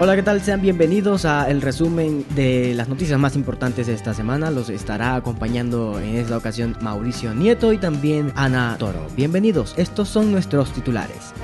[0.00, 0.40] Hola, ¿qué tal?
[0.40, 4.52] Sean bienvenidos a el resumen de las noticias más importantes de esta semana.
[4.52, 9.04] Los estará acompañando en esta ocasión Mauricio Nieto y también Ana Toro.
[9.16, 11.34] Bienvenidos, estos son nuestros titulares.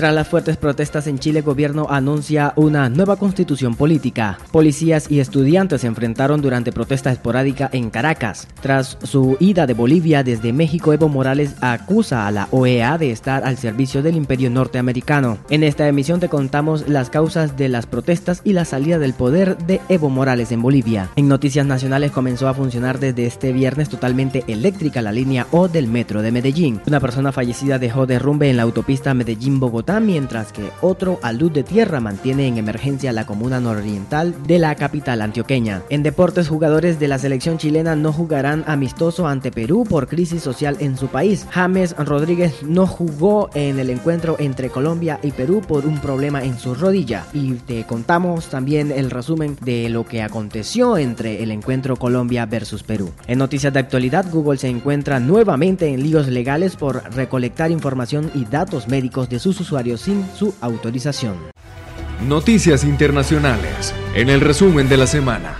[0.00, 4.38] Tras las fuertes protestas en Chile, el gobierno anuncia una nueva constitución política.
[4.50, 8.48] Policías y estudiantes se enfrentaron durante protesta esporádica en Caracas.
[8.62, 13.44] Tras su ida de Bolivia desde México, Evo Morales acusa a la OEA de estar
[13.44, 15.36] al servicio del imperio norteamericano.
[15.50, 19.58] En esta emisión te contamos las causas de las protestas y la salida del poder
[19.58, 21.10] de Evo Morales en Bolivia.
[21.16, 25.88] En Noticias Nacionales comenzó a funcionar desde este viernes totalmente eléctrica la línea O del
[25.88, 26.80] metro de Medellín.
[26.86, 31.64] Una persona fallecida dejó derrumbe en la autopista Medellín-Bogotá mientras que otro a luz de
[31.64, 35.82] tierra mantiene en emergencia la comuna nororiental de la capital antioqueña.
[35.90, 40.76] En deportes, jugadores de la selección chilena no jugarán amistoso ante Perú por crisis social
[40.78, 41.46] en su país.
[41.50, 46.56] James Rodríguez no jugó en el encuentro entre Colombia y Perú por un problema en
[46.56, 47.26] su rodilla.
[47.32, 52.84] Y te contamos también el resumen de lo que aconteció entre el encuentro Colombia versus
[52.84, 53.10] Perú.
[53.26, 58.44] En noticias de actualidad, Google se encuentra nuevamente en líos legales por recolectar información y
[58.44, 61.36] datos médicos de sus usuarios sin su autorización.
[62.26, 65.56] Noticias internacionales en el resumen de la semana.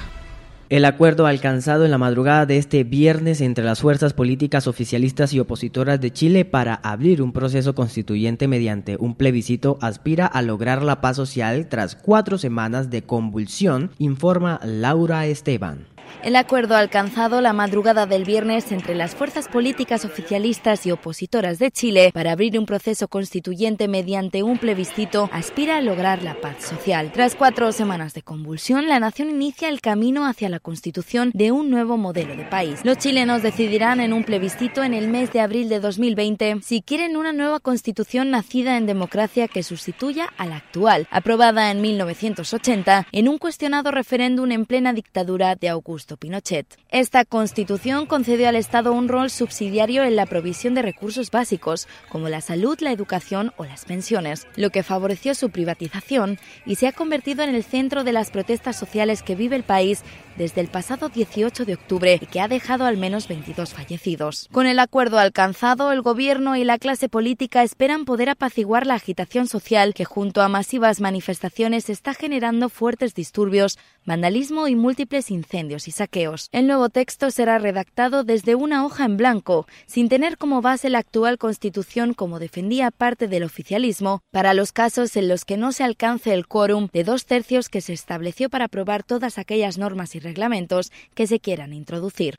[0.71, 5.41] El acuerdo alcanzado en la madrugada de este viernes entre las fuerzas políticas oficialistas y
[5.41, 11.01] opositoras de Chile para abrir un proceso constituyente mediante un plebiscito aspira a lograr la
[11.01, 15.87] paz social tras cuatro semanas de convulsión, informa Laura Esteban.
[16.23, 21.71] El acuerdo alcanzado la madrugada del viernes entre las fuerzas políticas oficialistas y opositoras de
[21.71, 27.11] Chile para abrir un proceso constituyente mediante un plebiscito aspira a lograr la paz social.
[27.13, 31.71] Tras cuatro semanas de convulsión, la nación inicia el camino hacia la constitución de un
[31.71, 32.81] nuevo modelo de país.
[32.85, 37.17] Los chilenos decidirán en un plebiscito en el mes de abril de 2020 si quieren
[37.17, 43.29] una nueva constitución nacida en democracia que sustituya a la actual, aprobada en 1980 en
[43.29, 46.67] un cuestionado referéndum en plena dictadura de Augusto Pinochet.
[46.89, 52.29] Esta constitución concedió al Estado un rol subsidiario en la provisión de recursos básicos, como
[52.29, 56.93] la salud, la educación o las pensiones, lo que favoreció su privatización y se ha
[56.93, 60.03] convertido en el centro de las protestas sociales que vive el país
[60.37, 64.49] desde el pasado 18 de octubre y que ha dejado al menos 22 fallecidos.
[64.51, 69.49] Con el acuerdo alcanzado, el gobierno y la clase política esperan poder apaciguar la agitación
[69.49, 76.49] social que junto a masivas manifestaciones está generando fuertes disturbios, vandalismo y múltiples incendios saqueos.
[76.53, 80.99] El nuevo texto será redactado desde una hoja en blanco, sin tener como base la
[80.99, 85.85] actual Constitución como defendía parte del oficialismo, para los casos en los que no se
[85.85, 90.21] alcance el quórum de dos tercios que se estableció para aprobar todas aquellas normas y
[90.21, 92.37] reglamentos que se quieran introducir.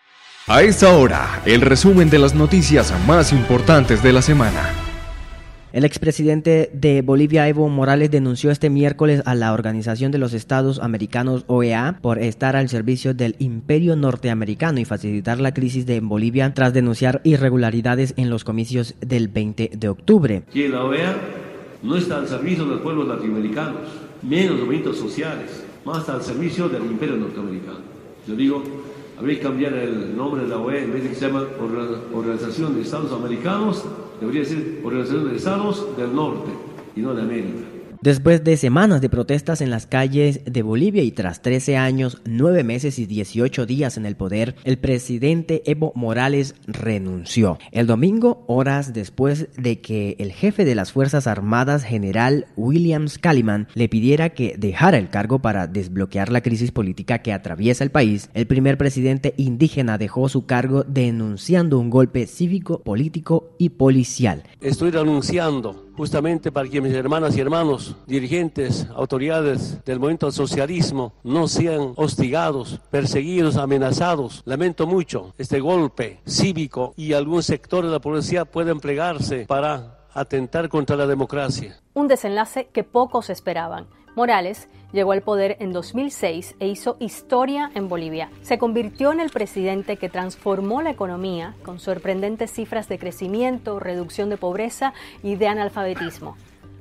[0.48, 4.91] A esta hora, el resumen de las noticias más importantes de la semana.
[5.74, 10.80] El expresidente de Bolivia, Evo Morales, denunció este miércoles a la Organización de los Estados
[10.80, 16.54] Americanos, OEA, por estar al servicio del imperio norteamericano y facilitar la crisis de Bolivia
[16.54, 20.44] tras denunciar irregularidades en los comicios del 20 de octubre.
[20.52, 21.16] Que la OEA
[21.84, 23.80] no está al servicio de los pueblos latinoamericanos,
[24.24, 27.80] menos movimientos sociales, más al servicio del imperio norteamericano.
[28.28, 28.62] Yo digo,
[29.18, 31.46] habría que cambiar el nombre de la OEA en vez de que se llama
[32.14, 33.86] Organización de Estados Americanos
[34.22, 36.52] debería ser Organización de Estados del Norte
[36.96, 37.71] y no de América.
[38.02, 42.64] Después de semanas de protestas en las calles de Bolivia y tras 13 años, 9
[42.64, 47.60] meses y 18 días en el poder, el presidente Evo Morales renunció.
[47.72, 53.68] El domingo, horas después de que el jefe de las Fuerzas Armadas, general Williams Calliman,
[53.76, 58.32] le pidiera que dejara el cargo para desbloquear la crisis política que atraviesa el país,
[58.34, 64.42] el primer presidente indígena dejó su cargo denunciando un golpe cívico, político y policial.
[64.60, 71.48] Estoy renunciando justamente para que mis hermanas y hermanos, dirigentes, autoridades del movimiento socialismo no
[71.48, 74.42] sean hostigados, perseguidos, amenazados.
[74.46, 80.70] Lamento mucho este golpe cívico y algún sector de la policía puede emplearse para atentar
[80.70, 81.80] contra la democracia.
[81.94, 83.88] Un desenlace que pocos esperaban.
[84.16, 88.30] Morales llegó al poder en 2006 e hizo historia en Bolivia.
[88.42, 94.30] Se convirtió en el presidente que transformó la economía con sorprendentes cifras de crecimiento, reducción
[94.30, 94.94] de pobreza
[95.24, 96.36] y de analfabetismo.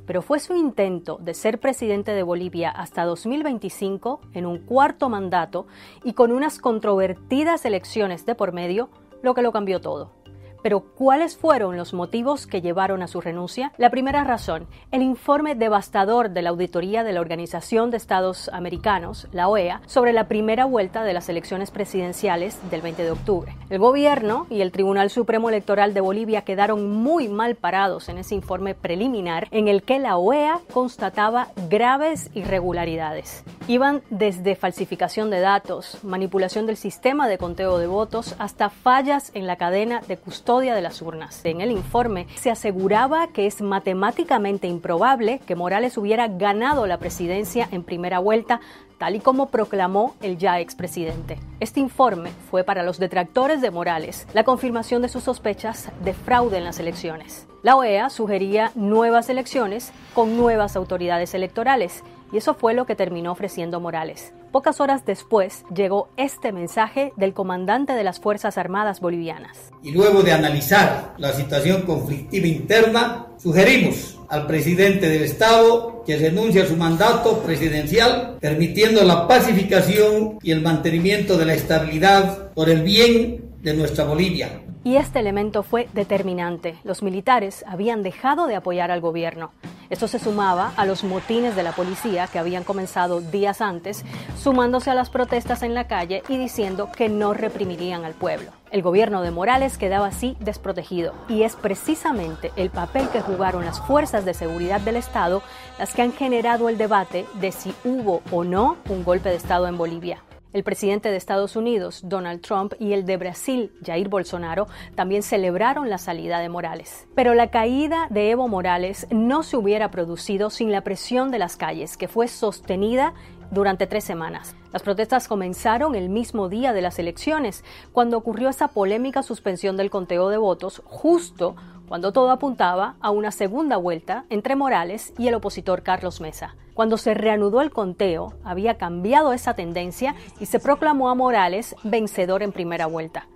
[0.07, 5.69] Pero fue su intento de ser presidente de Bolivia hasta 2025, en un cuarto mandato
[6.03, 8.91] y con unas controvertidas elecciones de por medio,
[9.23, 10.20] lo que lo cambió todo.
[10.63, 13.73] Pero ¿cuáles fueron los motivos que llevaron a su renuncia?
[13.79, 19.29] La primera razón, el informe devastador de la auditoría de la Organización de Estados Americanos,
[19.33, 23.57] la OEA, sobre la primera vuelta de las elecciones presidenciales del 20 de octubre.
[23.71, 28.35] El gobierno y el Tribunal Supremo Electoral de Bolivia quedaron muy mal parados en ese
[28.35, 33.45] informe preliminar en el que la OEA constataba graves irregularidades.
[33.69, 39.47] Iban desde falsificación de datos, manipulación del sistema de conteo de votos, hasta fallas en
[39.47, 40.17] la cadena de
[40.59, 41.45] de las urnas.
[41.45, 47.69] En el informe se aseguraba que es matemáticamente improbable que Morales hubiera ganado la presidencia
[47.71, 48.61] en primera vuelta
[48.99, 51.39] tal y como proclamó el ya expresidente.
[51.61, 56.59] Este informe fue para los detractores de Morales la confirmación de sus sospechas de fraude
[56.59, 57.47] en las elecciones.
[57.63, 63.33] La OEA sugería nuevas elecciones con nuevas autoridades electorales y eso fue lo que terminó
[63.33, 64.33] ofreciendo Morales.
[64.53, 69.71] Pocas horas después llegó este mensaje del comandante de las Fuerzas Armadas bolivianas.
[69.83, 76.63] Y luego de analizar la situación conflictiva interna, sugerimos al presidente del Estado que renuncie
[76.63, 82.83] a su mandato presidencial, permitiendo la pacificación y el mantenimiento de la estabilidad por el
[82.83, 84.63] bien de nuestra Bolivia.
[84.83, 86.77] Y este elemento fue determinante.
[86.85, 89.53] Los militares habían dejado de apoyar al gobierno.
[89.91, 94.05] Esto se sumaba a los motines de la policía que habían comenzado días antes,
[94.41, 98.53] sumándose a las protestas en la calle y diciendo que no reprimirían al pueblo.
[98.71, 103.81] El gobierno de Morales quedaba así desprotegido y es precisamente el papel que jugaron las
[103.81, 105.43] fuerzas de seguridad del Estado
[105.77, 109.67] las que han generado el debate de si hubo o no un golpe de Estado
[109.67, 110.23] en Bolivia.
[110.53, 114.67] El presidente de Estados Unidos, Donald Trump, y el de Brasil, Jair Bolsonaro,
[114.97, 117.07] también celebraron la salida de Morales.
[117.15, 121.57] Pero la caída de Evo Morales no se hubiera producido sin la presión de las
[121.57, 123.15] calles, que fue sostenida
[123.53, 124.57] durante tres semanas.
[124.73, 129.91] Las protestas comenzaron el mismo día de las elecciones, cuando ocurrió esa polémica suspensión del
[129.91, 131.55] conteo de votos, justo
[131.89, 136.57] cuando todo apuntaba a una segunda vuelta entre Morales y el opositor Carlos Mesa.
[136.81, 142.43] Cuando se reanudó el conteo, había cambiado esa tendencia y se proclamó a Morales vencedor
[142.43, 143.29] en primera vuelta.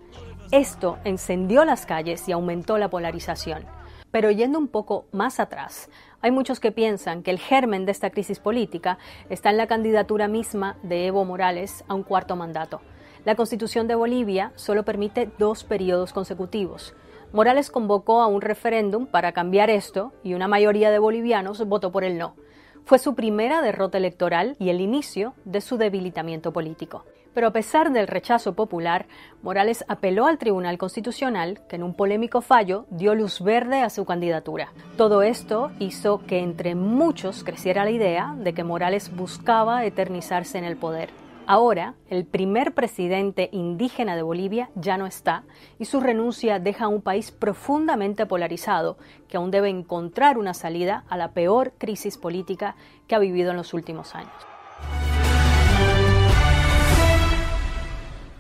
[0.51, 3.67] Esto encendió las calles y aumentó la polarización.
[4.11, 5.91] Pero yendo un poco más atrás,
[6.23, 8.97] hay muchos que piensan que el germen de esta crisis política
[9.29, 12.81] está en la candidatura misma de Evo Morales a un cuarto mandato.
[13.27, 16.95] La constitución de Bolivia solo permite dos periodos consecutivos.
[17.35, 22.05] Morales convocó a un referéndum para cambiar esto y una mayoría de bolivianos votó por
[22.05, 22.37] el no.
[22.85, 27.05] Fue su primera derrota electoral y el inicio de su debilitamiento político.
[27.33, 29.07] Pero a pesar del rechazo popular,
[29.43, 34.05] Morales apeló al Tribunal Constitucional, que en un polémico fallo dio luz verde a su
[34.05, 34.73] candidatura.
[34.99, 40.65] Todo esto hizo que entre muchos creciera la idea de que Morales buscaba eternizarse en
[40.65, 41.24] el poder.
[41.47, 45.45] Ahora, el primer presidente indígena de Bolivia ya no está
[45.79, 48.97] y su renuncia deja a un país profundamente polarizado
[49.29, 52.77] que aún debe encontrar una salida a la peor crisis política
[53.07, 54.33] que ha vivido en los últimos años.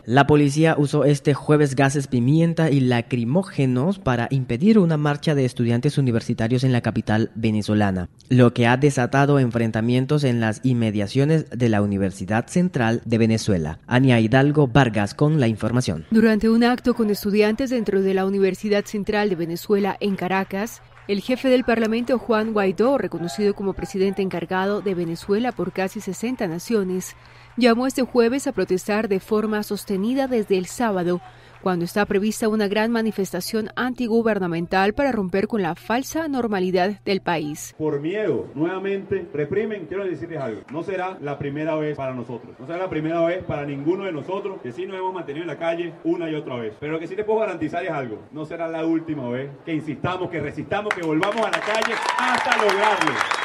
[0.06, 5.96] La policía usó este jueves gases pimienta y lacrimógenos para impedir una marcha de estudiantes
[5.96, 11.80] universitarios en la capital venezolana, lo que ha desatado enfrentamientos en las inmediaciones de la
[11.80, 13.78] Universidad Central de Venezuela.
[13.86, 16.04] Ania Hidalgo Vargas con la información.
[16.10, 21.20] Durante un acto con estudiantes dentro de la Universidad Central de Venezuela en Caracas, el
[21.20, 27.14] jefe del Parlamento, Juan Guaidó, reconocido como presidente encargado de Venezuela por casi 60 naciones,
[27.56, 31.20] llamó este jueves a protestar de forma sostenida desde el sábado,
[31.62, 37.74] cuando está prevista una gran manifestación antigubernamental para romper con la falsa normalidad del país.
[37.78, 42.66] Por miedo, nuevamente, reprimen, quiero decirles algo, no será la primera vez para nosotros, no
[42.66, 45.58] será la primera vez para ninguno de nosotros, que sí nos hemos mantenido en la
[45.58, 46.74] calle una y otra vez.
[46.78, 49.72] Pero lo que sí les puedo garantizar es algo, no será la última vez que
[49.72, 53.43] insistamos, que resistamos, que volvamos a la calle hasta lograrlo.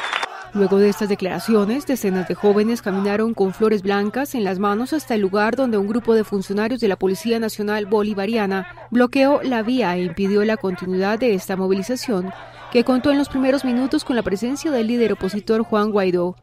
[0.52, 5.14] Luego de estas declaraciones, decenas de jóvenes caminaron con flores blancas en las manos hasta
[5.14, 9.94] el lugar donde un grupo de funcionarios de la Policía Nacional Bolivariana bloqueó la vía
[9.94, 12.32] e impidió la continuidad de esta movilización,
[12.72, 16.34] que contó en los primeros minutos con la presencia del líder opositor Juan Guaidó.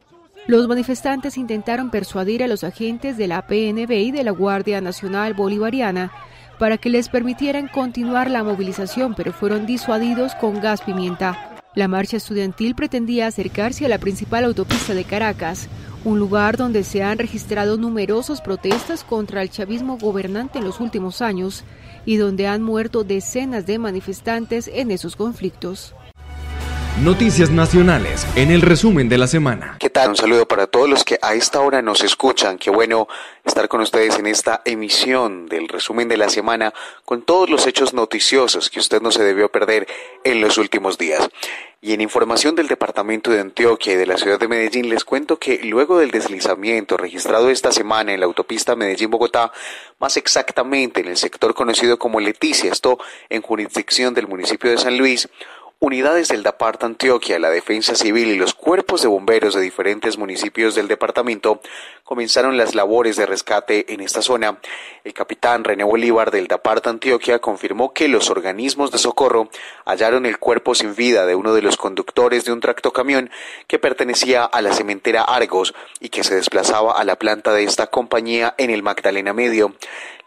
[0.46, 5.34] Los manifestantes intentaron persuadir a los agentes de la PNB y de la Guardia Nacional
[5.34, 6.10] Bolivariana
[6.58, 11.47] para que les permitieran continuar la movilización, pero fueron disuadidos con gas pimienta.
[11.78, 15.68] La marcha estudiantil pretendía acercarse a la principal autopista de Caracas,
[16.04, 21.22] un lugar donde se han registrado numerosas protestas contra el chavismo gobernante en los últimos
[21.22, 21.62] años
[22.04, 25.94] y donde han muerto decenas de manifestantes en esos conflictos.
[27.02, 29.76] Noticias nacionales en el resumen de la semana.
[29.78, 30.08] ¿Qué tal?
[30.08, 32.58] Un saludo para todos los que a esta hora nos escuchan.
[32.58, 33.06] Qué bueno
[33.44, 37.94] estar con ustedes en esta emisión del resumen de la semana con todos los hechos
[37.94, 39.86] noticiosos que usted no se debió perder
[40.24, 41.30] en los últimos días.
[41.80, 45.38] Y en información del departamento de Antioquia y de la ciudad de Medellín les cuento
[45.38, 49.52] que luego del deslizamiento registrado esta semana en la autopista Medellín-Bogotá,
[50.00, 54.98] más exactamente en el sector conocido como Leticia, esto en jurisdicción del municipio de San
[54.98, 55.28] Luis,
[55.80, 60.74] Unidades del DAPART Antioquia, la Defensa Civil y los cuerpos de bomberos de diferentes municipios
[60.74, 61.60] del departamento
[62.02, 64.58] comenzaron las labores de rescate en esta zona.
[65.08, 69.48] El capitán René Bolívar del DAPART Antioquia confirmó que los organismos de socorro
[69.86, 73.30] hallaron el cuerpo sin vida de uno de los conductores de un tractocamión
[73.66, 77.86] que pertenecía a la cementera Argos y que se desplazaba a la planta de esta
[77.86, 79.72] compañía en el Magdalena Medio.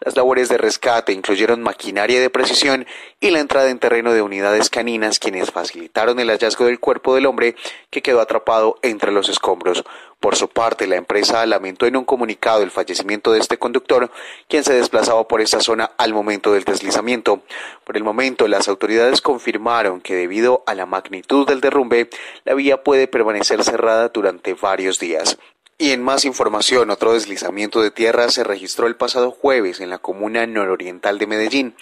[0.00, 2.86] Las labores de rescate incluyeron maquinaria de precisión
[3.20, 7.26] y la entrada en terreno de unidades caninas quienes facilitaron el hallazgo del cuerpo del
[7.26, 7.54] hombre
[7.88, 9.84] que quedó atrapado entre los escombros.
[10.18, 14.10] Por su parte, la empresa lamentó en un comunicado el fallecimiento de este conductor,
[14.48, 17.42] quien se desplazaba por esta zona al momento del deslizamiento.
[17.84, 22.08] Por el momento, las autoridades confirmaron que debido a la magnitud del derrumbe,
[22.44, 25.38] la vía puede permanecer cerrada durante varios días.
[25.82, 29.98] Y en más información, otro deslizamiento de tierra se registró el pasado jueves en la
[29.98, 31.74] comuna nororiental de Medellín.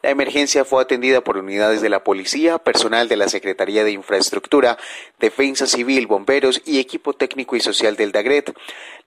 [0.00, 4.78] La emergencia fue atendida por unidades de la policía, personal de la Secretaría de Infraestructura,
[5.18, 8.54] Defensa Civil, bomberos y equipo técnico y social del DAGRET.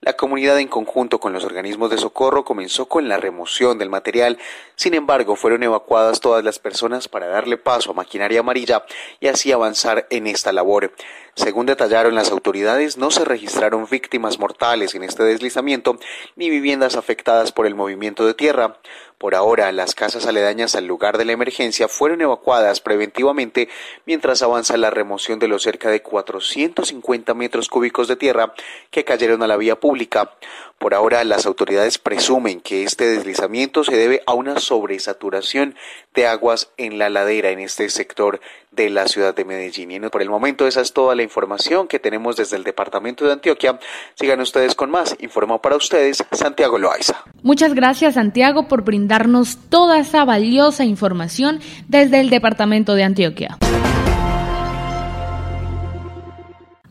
[0.02, 4.36] La comunidad en conjunto con los organismos de socorro comenzó con la remoción del material.
[4.76, 8.84] Sin embargo, fueron evacuadas todas las personas para darle paso a maquinaria amarilla
[9.18, 10.92] y así avanzar en esta labor.
[11.34, 15.98] Según detallaron las autoridades, no se registraron víctimas mortales en este deslizamiento
[16.36, 18.76] ni viviendas afectadas por el movimiento de tierra.
[19.22, 23.68] Por ahora, las casas aledañas al lugar de la emergencia fueron evacuadas preventivamente
[24.04, 28.52] mientras avanza la remoción de los cerca de 450 metros cúbicos de tierra
[28.90, 30.32] que cayeron a la vía pública.
[30.78, 35.76] Por ahora, las autoridades presumen que este deslizamiento se debe a una sobresaturación
[36.12, 38.40] de aguas en la ladera en este sector
[38.72, 39.92] de la ciudad de Medellín.
[39.92, 43.34] Y por el momento esa es toda la información que tenemos desde el departamento de
[43.34, 43.78] Antioquia.
[44.14, 45.14] Sigan ustedes con más.
[45.20, 47.22] Informó para ustedes Santiago Loaiza.
[47.42, 53.58] Muchas gracias Santiago por brindarnos toda esa valiosa información desde el departamento de Antioquia.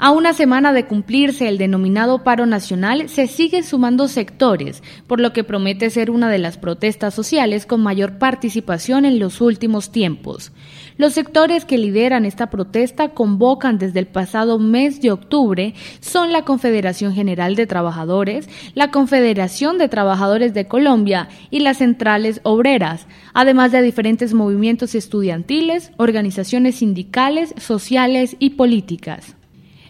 [0.04, 5.32] A una semana de cumplirse el denominado paro nacional, se siguen sumando sectores, por lo
[5.32, 10.54] que promete ser una de las protestas sociales con mayor participación en los últimos tiempos.
[10.98, 16.46] Los sectores que lideran esta protesta convocan desde el pasado mes de octubre son la
[16.46, 23.06] Confederación General de Trabajadores, la Confederación de Trabajadores de Colombia y las centrales obreras,
[23.36, 29.36] además de diferentes movimientos estudiantiles, organizaciones sindicales, sociales y políticas.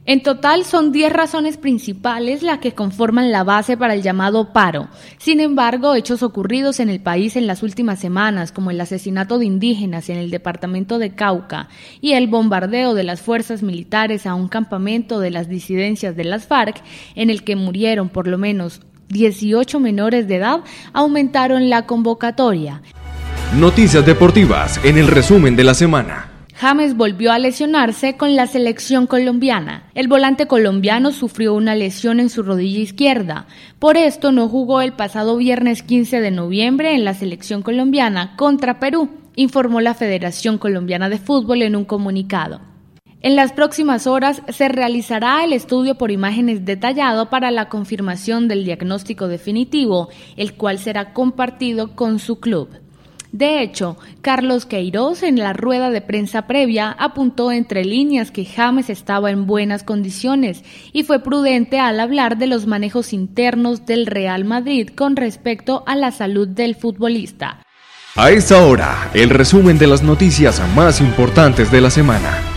[0.03, 4.88] En total son 10 razones principales las que conforman la base para el llamado paro.
[5.20, 9.46] Sin embargo, hechos ocurridos en el país en las últimas semanas, como el asesinato de
[9.46, 11.70] indígenas en el departamento de Cauca
[12.01, 16.48] y el bombardeo de las fuerzas militares a un campamento de las disidencias de las
[16.48, 16.81] FARC,
[17.13, 20.62] en el que murieron por lo menos 18 menores de edad,
[20.93, 22.81] aumentaron la convocatoria.
[23.55, 26.31] Noticias deportivas en el resumen de la semana.
[26.62, 29.89] James volvió a lesionarse con la selección colombiana.
[29.96, 33.48] El volante colombiano sufrió una lesión en su rodilla izquierda.
[33.80, 38.80] Por esto no jugó el pasado viernes 15 de noviembre en la selección colombiana contra
[38.80, 42.62] Perú, informó la Federación Colombiana de Fútbol en un comunicado.
[43.22, 48.65] En las próximas horas se realizará el estudio por imágenes detallado para la confirmación del
[48.65, 52.70] diagnóstico definitivo, el cual será compartido con su club.
[53.32, 58.90] De hecho, Carlos Queiroz en la rueda de prensa previa apuntó entre líneas que James
[58.90, 64.44] estaba en buenas condiciones y fue prudente al hablar de los manejos internos del Real
[64.44, 67.60] Madrid con respecto a la salud del futbolista.
[68.18, 72.50] A esta hora, el resumen de las noticias más importantes de la semana.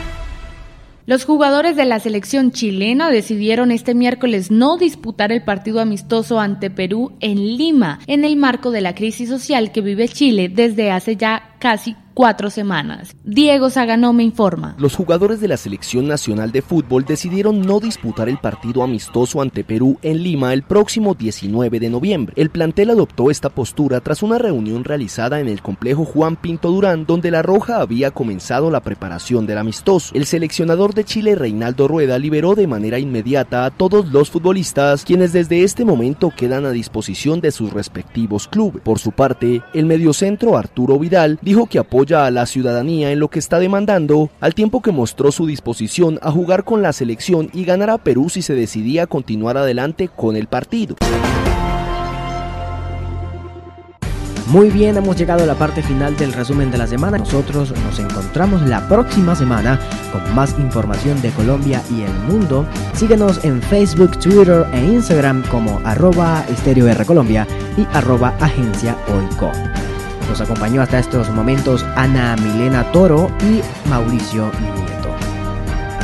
[1.06, 6.70] Los jugadores de la selección chilena decidieron este miércoles no disputar el partido amistoso ante
[6.70, 11.16] Perú en Lima, en el marco de la crisis social que vive Chile desde hace
[11.16, 13.16] ya casi cuatro semanas.
[13.25, 14.76] Diego Zaganó me informa.
[14.78, 19.64] Los jugadores de la Selección Nacional de Fútbol decidieron no disputar el partido amistoso ante
[19.64, 22.35] Perú en Lima el próximo 19 de noviembre.
[22.37, 27.06] El plantel adoptó esta postura tras una reunión realizada en el complejo Juan Pinto Durán,
[27.06, 30.14] donde La Roja había comenzado la preparación del amistoso.
[30.14, 35.33] El seleccionador de Chile, Reinaldo Rueda, liberó de manera inmediata a todos los futbolistas, quienes
[35.33, 38.83] desde este momento quedan a disposición de sus respectivos clubes.
[38.83, 43.28] Por su parte, el mediocentro Arturo Vidal dijo que apoya a la ciudadanía en lo
[43.28, 47.64] que está demandando, al tiempo que mostró su disposición a jugar con la selección y
[47.64, 50.96] ganar a Perú si se decidía continuar adelante con el partido.
[54.49, 57.18] Muy bien, hemos llegado a la parte final del resumen de la semana.
[57.18, 59.78] Nosotros nos encontramos la próxima semana
[60.11, 62.66] con más información de Colombia y el mundo.
[62.94, 66.44] Síguenos en Facebook, Twitter e Instagram como arroba
[67.06, 67.46] Colombia
[67.76, 69.52] y arroba Agencia Oico.
[70.28, 74.50] Nos acompañó hasta estos momentos Ana Milena Toro y Mauricio